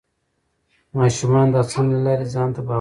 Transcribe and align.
ماشومان 0.97 1.47
د 1.53 1.55
هڅونې 1.63 1.89
له 1.95 1.99
لارې 2.05 2.25
ځان 2.33 2.47
ته 2.49 2.51
باور 2.55 2.61
پیدا 2.61 2.67
کوي 2.67 2.69